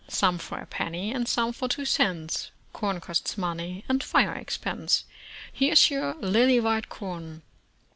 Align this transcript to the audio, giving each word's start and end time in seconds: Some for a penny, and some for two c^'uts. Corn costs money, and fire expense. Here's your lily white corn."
Some 0.07 0.39
for 0.39 0.57
a 0.57 0.65
penny, 0.65 1.13
and 1.13 1.27
some 1.27 1.53
for 1.53 1.67
two 1.67 1.83
c^'uts. 1.83 2.49
Corn 2.73 2.99
costs 2.99 3.37
money, 3.37 3.85
and 3.87 4.03
fire 4.03 4.33
expense. 4.33 5.03
Here's 5.53 5.91
your 5.91 6.15
lily 6.15 6.59
white 6.59 6.89
corn." 6.89 7.43